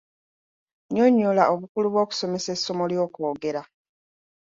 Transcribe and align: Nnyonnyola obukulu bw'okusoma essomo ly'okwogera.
Nnyonnyola 0.87 1.43
obukulu 1.53 1.87
bw'okusoma 1.93 2.37
essomo 2.53 2.83
ly'okwogera. 2.91 3.61